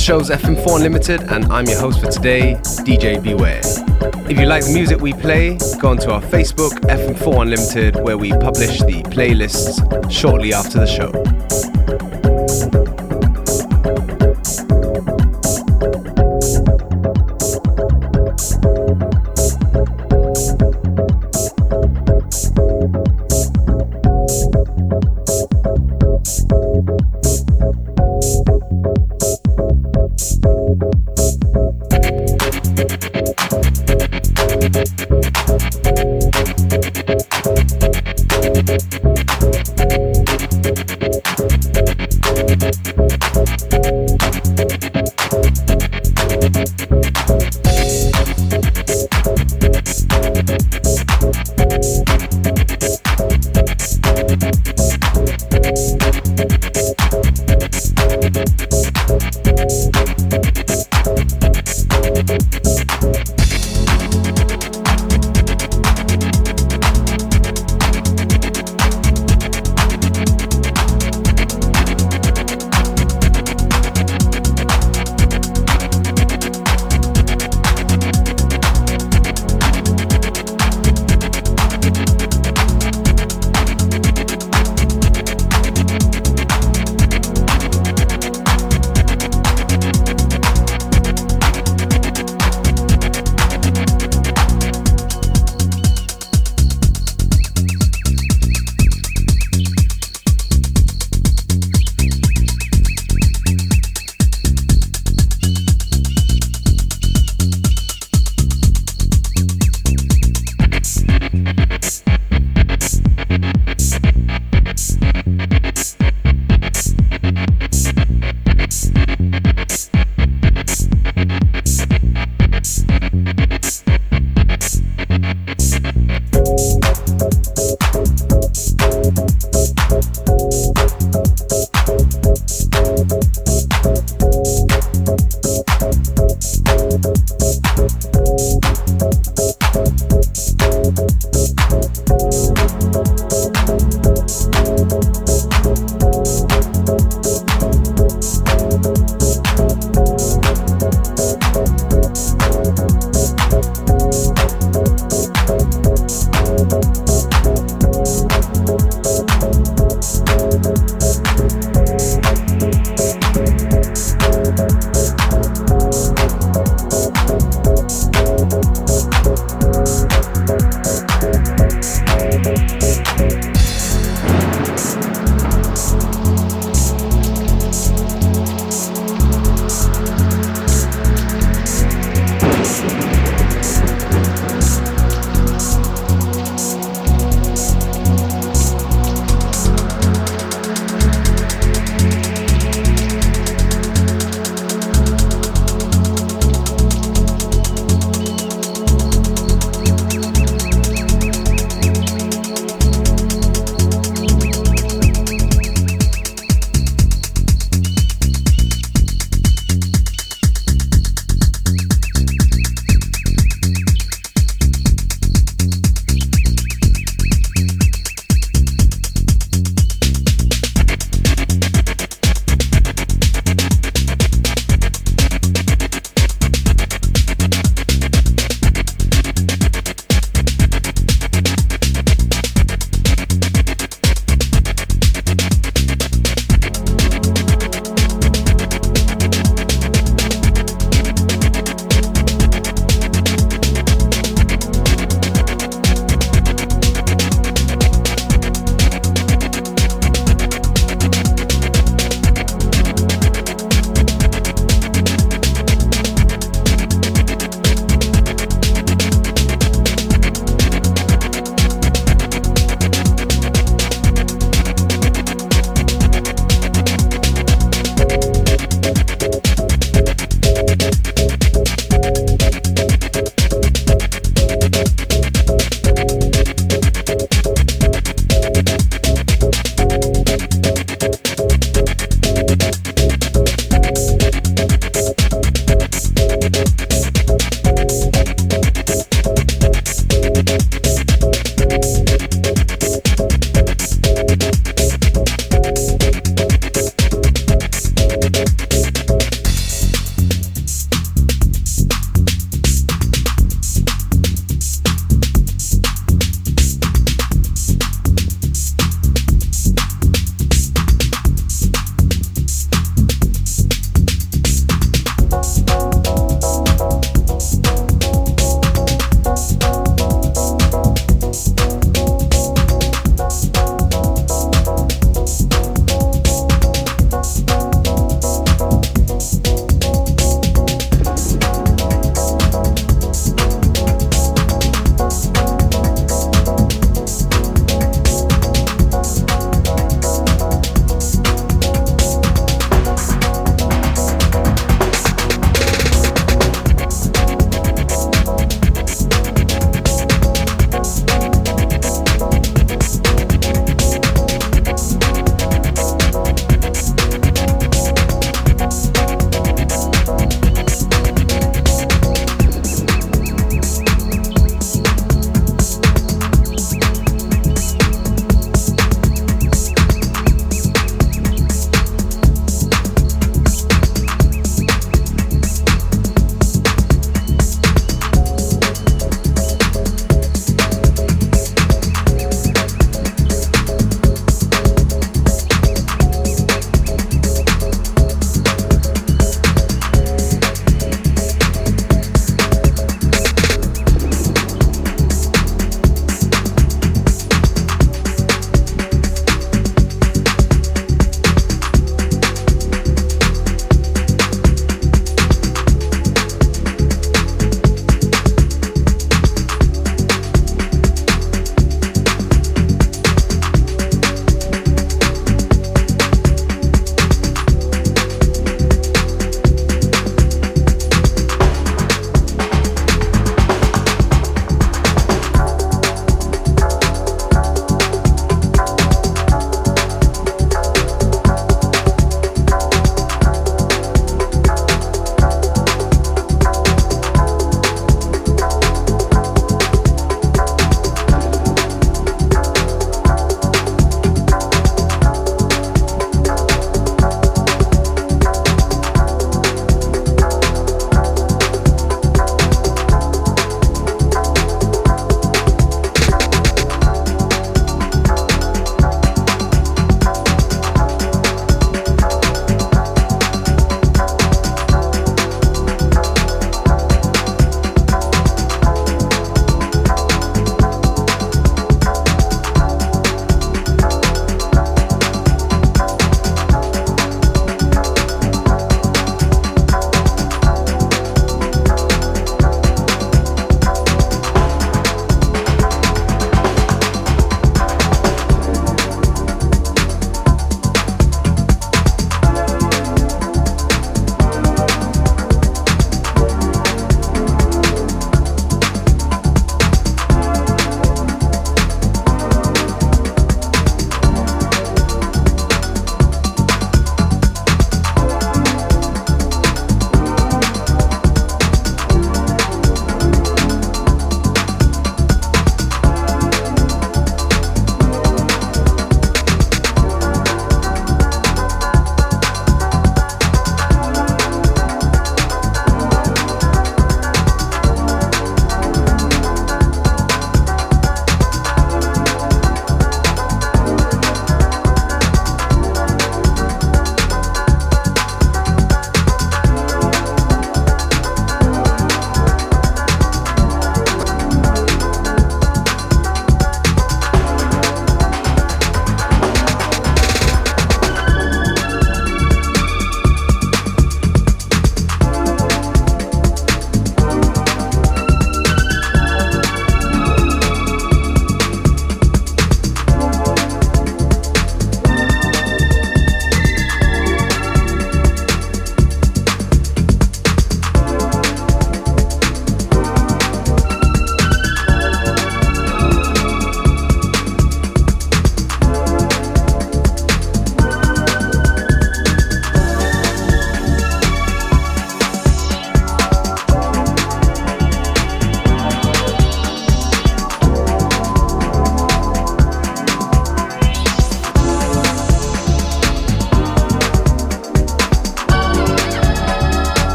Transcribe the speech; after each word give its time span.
The 0.00 0.06
show's 0.06 0.30
FM4 0.30 0.76
Unlimited, 0.76 1.20
and 1.30 1.44
I'm 1.52 1.66
your 1.66 1.78
host 1.78 2.00
for 2.00 2.10
today, 2.10 2.54
DJ 2.86 3.22
Beware. 3.22 3.60
If 4.30 4.38
you 4.38 4.46
like 4.46 4.64
the 4.64 4.72
music 4.72 5.00
we 5.00 5.12
play, 5.12 5.58
go 5.78 5.90
onto 5.90 6.10
our 6.10 6.22
Facebook, 6.22 6.70
FM4 6.88 7.42
Unlimited, 7.42 7.96
where 7.96 8.16
we 8.16 8.30
publish 8.30 8.78
the 8.78 9.02
playlists 9.10 10.10
shortly 10.10 10.54
after 10.54 10.78
the 10.78 10.86
show. 10.86 11.29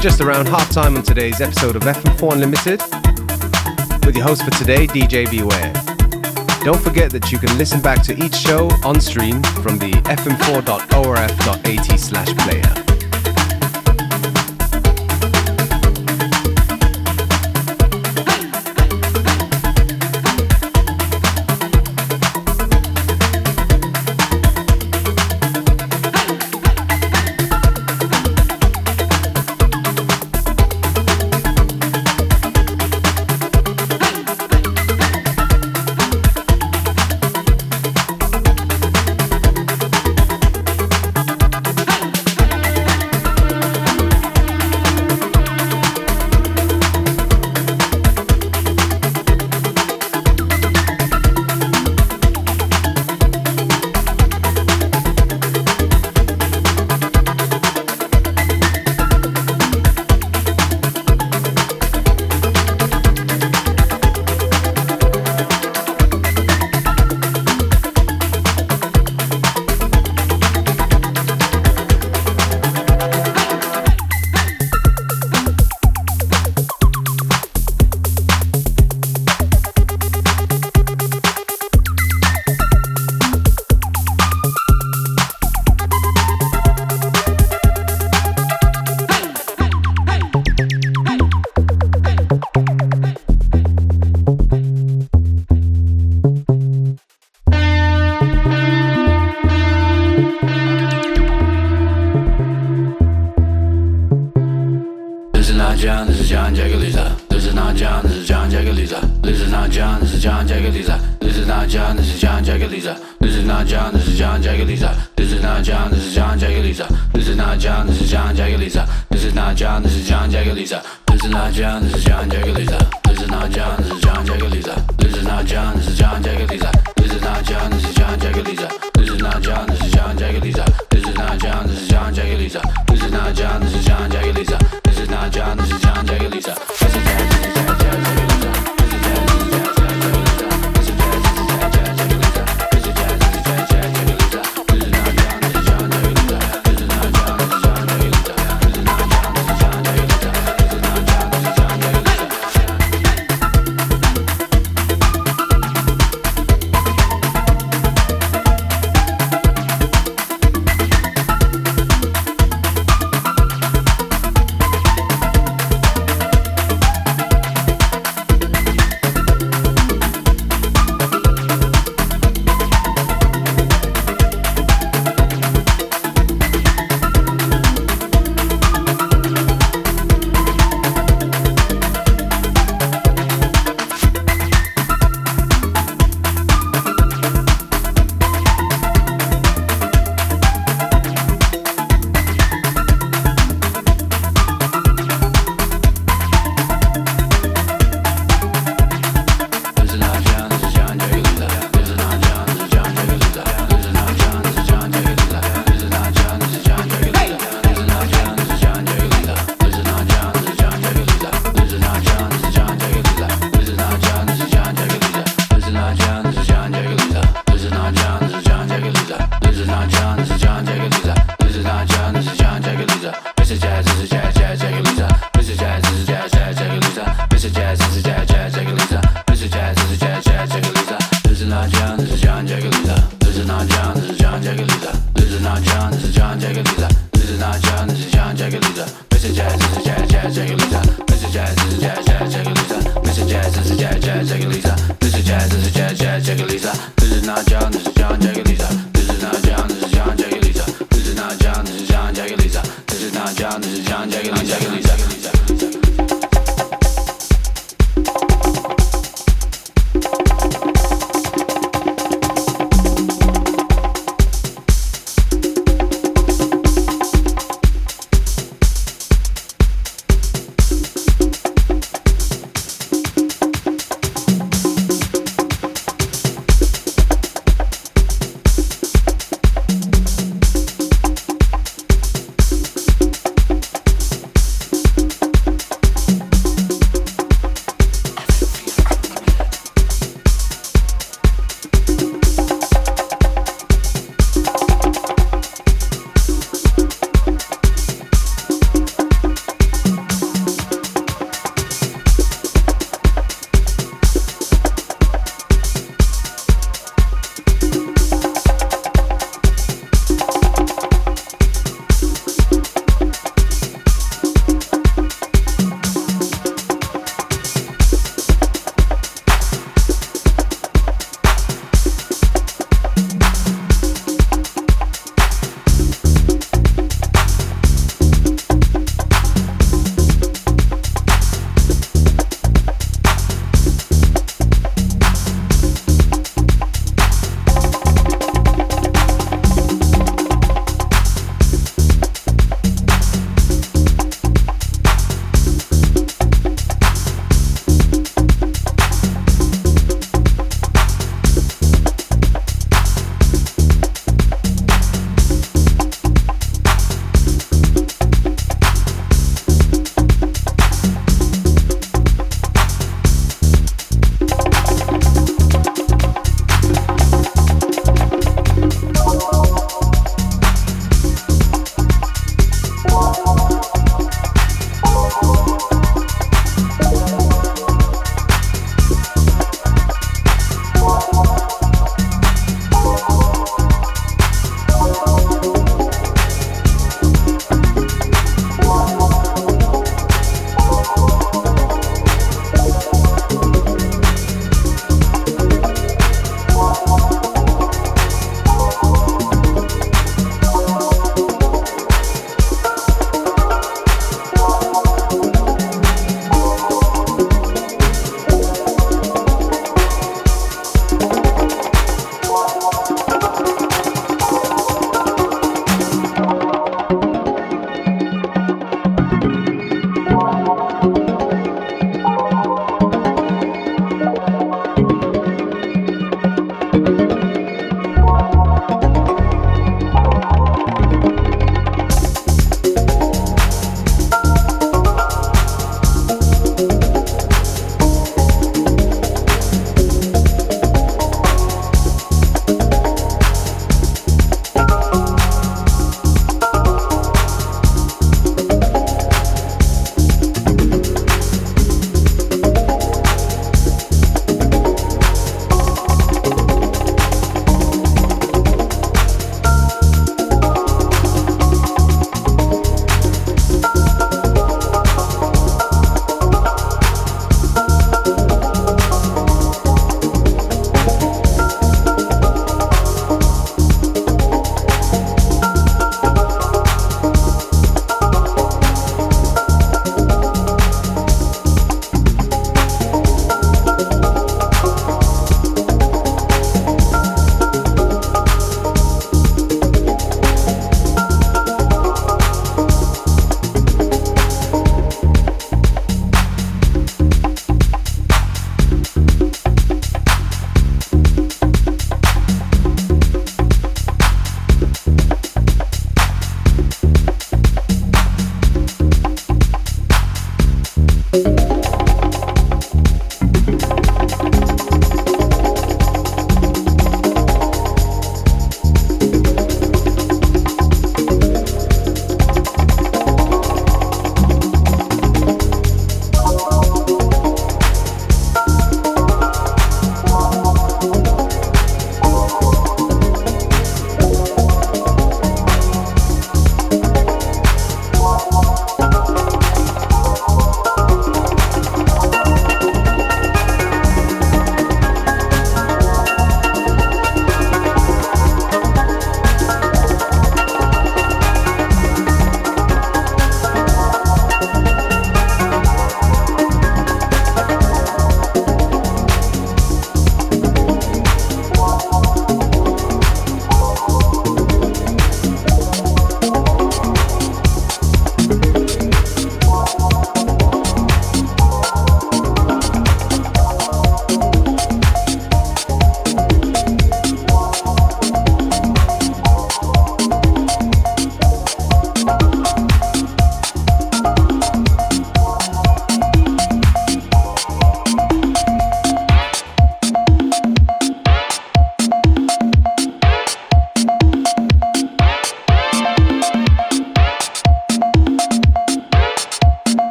Just 0.00 0.22
around 0.22 0.48
half 0.48 0.70
time 0.70 0.96
on 0.96 1.02
today's 1.02 1.42
episode 1.42 1.76
of 1.76 1.82
FM4 1.82 2.32
Unlimited 2.32 2.80
with 4.06 4.16
your 4.16 4.24
host 4.24 4.42
for 4.42 4.50
today, 4.52 4.86
DJ 4.86 5.30
Beware. 5.30 5.72
Don't 6.64 6.80
forget 6.80 7.10
that 7.10 7.30
you 7.30 7.38
can 7.38 7.56
listen 7.58 7.82
back 7.82 8.02
to 8.04 8.16
each 8.24 8.34
show 8.34 8.70
on 8.82 8.98
stream 8.98 9.42
from 9.62 9.78
the 9.78 9.90
fm4.orf.at 10.06 12.00
slash 12.00 12.34
player. 12.38 12.89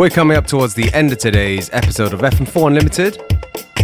We're 0.00 0.08
coming 0.08 0.38
up 0.38 0.46
towards 0.46 0.72
the 0.72 0.90
end 0.94 1.12
of 1.12 1.18
today's 1.18 1.68
episode 1.74 2.14
of 2.14 2.20
FM4 2.20 2.68
Unlimited. 2.68 3.18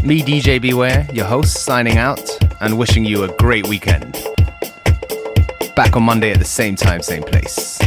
Me, 0.02 0.22
DJ 0.22 0.58
Beware, 0.58 1.06
your 1.12 1.26
host, 1.26 1.62
signing 1.62 1.98
out 1.98 2.38
and 2.62 2.78
wishing 2.78 3.04
you 3.04 3.24
a 3.24 3.28
great 3.36 3.68
weekend. 3.68 4.14
Back 5.76 5.94
on 5.94 6.04
Monday 6.04 6.32
at 6.32 6.38
the 6.38 6.46
same 6.46 6.74
time, 6.74 7.02
same 7.02 7.22
place. 7.22 7.78